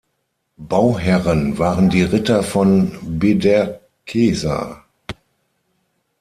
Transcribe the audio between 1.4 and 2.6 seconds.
waren die Ritter